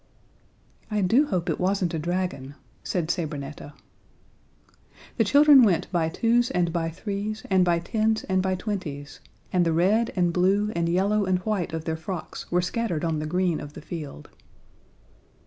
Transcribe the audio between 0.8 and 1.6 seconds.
"I do hope it